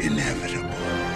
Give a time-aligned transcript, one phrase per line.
[0.00, 1.07] inevitable.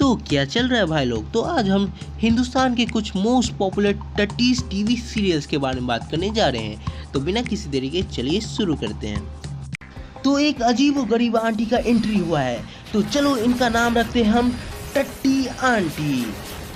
[0.00, 1.30] तो क्या चल रहा है भाई लोग?
[1.32, 6.10] तो आज हम हिंदुस्तान के कुछ मोस्ट पॉपुलर टटीज टीवी सीरियल्स के बारे में बात
[6.10, 9.22] करने जा रहे हैं। तो बिना किसी देरी के चलिए शुरू करते हैं।
[10.24, 14.22] तो एक अजीब व गरीब आंटी का एंट्री हुआ है। तो चलो इनका नाम रखते
[14.22, 14.56] हैं हम
[14.94, 16.22] टट्टी आंटी।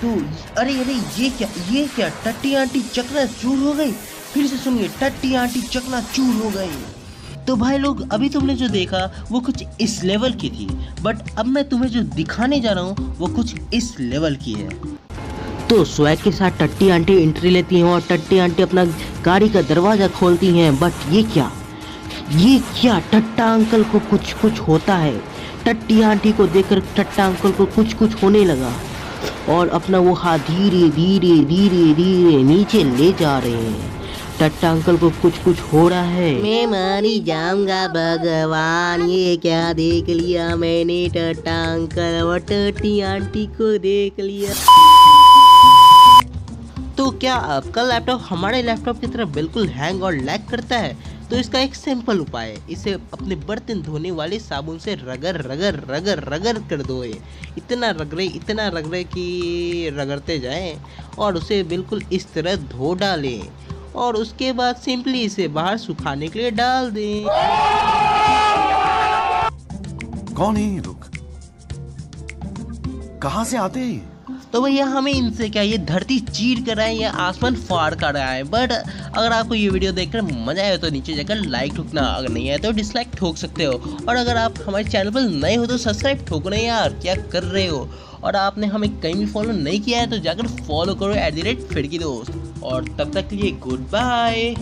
[0.01, 0.13] तो
[0.61, 3.91] अरे अरे, ये क्या ये क्या टट्टी आंटी चकना चूर हो गई?
[4.33, 7.04] फिर से सुनिए टट्टी आंटी चकना चूर हो गई।
[7.47, 8.99] तो भाई लोग, अभी तुमने जो देखा,
[9.31, 10.67] वो कुछ इस लेवल की थी।
[11.01, 14.69] बट अब मैं तुम्हें जो दिखाने जा रहा हूँ, वो कुछ इस लेवल की है।
[15.67, 18.85] तो स्वैग के साथ टट्टी आंटी एंट्री लेती हैं और टट्टी आंटी अपना
[19.25, 21.51] गाड़ी का दरवाज़ा खोलती हैं। बट ये क्या?
[22.31, 25.17] ये क्या टट्टा अंकल को कुछ कुछ होता है?
[25.65, 28.73] टट्टी आंटी को देखकर टट्टा अंकल को कुछ कुछ होने लगा।
[29.49, 33.93] और अपना वो हाथ धीरे धीरे धीरे धीरे नीचे ले जा रहे हैं।
[34.39, 40.09] टट्टा अंकल को कुछ कुछ हो रहा है। मैं मारी जाऊँगा भगवान ये क्या देख
[40.09, 44.53] लिया मैंने टट्टा अंकल और टट्टी आंटी को देख लिया।
[46.97, 51.15] तो क्या आपका लैपटॉप हमारे लैपटॉप की तरह बिल्कुल हैंग और लैग करता है?
[51.29, 55.75] तो इसका एक सिंपल उपाय है। इसे अपने बर्तन धोने वाले साबुन से रगड़ रगड़
[55.91, 57.13] रगड़ रगड़ कर धोए
[57.57, 60.75] इतना रगड़े इतना रगड़े कि रगड़ते जाएँ
[61.19, 63.41] और उसे बिल्कुल इस तरह धो डालें।
[63.95, 67.25] और उसके बाद सिंपली इसे बाहर सुखाने के लिए डाल दें।
[70.35, 71.13] कौन है ये लोग?
[73.21, 74.13] कहाँ से आते हैं
[74.53, 78.13] तो भैया हमें इनसे क्या ये धरती चीर कर रहा है या आसमान फाड़ कर
[78.13, 82.01] रहा है। बट अगर आपको ये वीडियो देखकर मज़ा आया तो नीचे जाकर लाइक ठोकना।
[82.01, 83.73] अगर नहीं आया तो डिसलाइक ठोक सकते हो।
[84.09, 87.67] और अगर आप हमारे चैनल पर नए हो तो सब्सक्राइब ठोकना यार। क्या कर रहे
[87.67, 87.89] हो?
[88.25, 91.39] और आपने हमें कहीं भी फॉलो नहीं किया है तो जाकर फॉलो करो एट द
[91.39, 94.55] रेट फिर की दोस्त। और तब तक के लिए गुड बाय